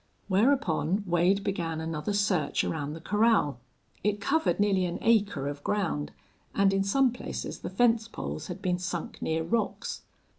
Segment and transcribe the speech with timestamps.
[0.27, 3.59] Whereupon Wade began another search around the corral.
[4.03, 6.11] It covered nearly an acre of ground,
[6.55, 10.01] and in some places the fence poles had been sunk near rocks.